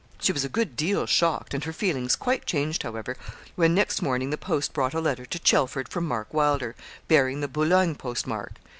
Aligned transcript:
She 0.19 0.31
was 0.33 0.43
a 0.43 0.49
good 0.49 0.75
deal 0.75 1.05
shocked, 1.05 1.53
and 1.53 1.63
her 1.63 1.71
feelings 1.71 2.15
quite 2.15 2.47
changed, 2.47 2.81
however, 2.81 3.15
when 3.53 3.75
next 3.75 4.01
morning 4.01 4.31
the 4.31 4.35
post 4.35 4.73
brought 4.73 4.95
a 4.95 4.99
letter 4.99 5.27
to 5.27 5.37
Chelford 5.37 5.89
from 5.89 6.07
Mark 6.07 6.33
Wylder, 6.33 6.73
bearing 7.07 7.41
the 7.41 7.47
Boulogne 7.47 7.93
postmark. 7.93 8.53